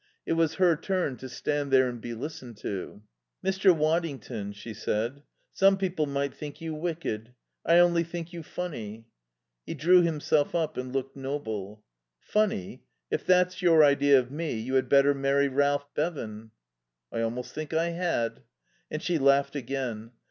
[0.25, 3.03] It was her turn to stand there and be listened to.
[3.45, 3.71] "Mr.
[3.71, 5.21] Waddington," she said,
[5.53, 7.35] "some people might think you wicked.
[7.63, 9.05] I only think you funny."
[9.63, 11.83] He drew himself up and looked noble.
[12.19, 12.81] "Funny?
[13.11, 16.49] If that's your idea of me, you had better marry Ralph Bevan."
[17.11, 18.41] "I almost think I had."
[18.89, 20.13] And she laughed again.